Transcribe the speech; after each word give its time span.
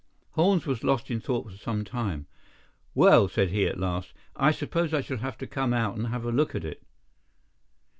Holmes 0.31 0.65
was 0.65 0.83
lost 0.83 1.11
in 1.11 1.21
thought 1.21 1.51
for 1.51 1.55
some 1.59 1.85
time. 1.85 2.25
"Well," 2.95 3.27
said 3.27 3.49
he, 3.49 3.67
at 3.67 3.77
last, 3.79 4.15
"I 4.35 4.49
suppose 4.49 4.95
I 4.95 5.01
shall 5.01 5.17
have 5.17 5.37
to 5.37 5.45
come 5.45 5.73
out 5.75 5.95
and 5.95 6.07
have 6.07 6.25
a 6.25 6.31
look 6.31 6.55
at 6.55 6.65
it." 6.65 6.81